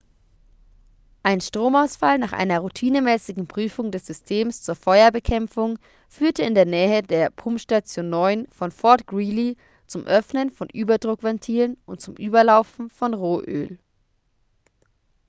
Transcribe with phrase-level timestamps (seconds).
[1.21, 5.77] ein stromausfall nach einer routinemäßigen prüfung des systems zur feuerbekämpfung
[6.09, 12.01] führte in der nähe der pumpstation 9 von fort greely zum öffnen von überdruckventilen und
[12.01, 13.77] zum überlaufen von rohöl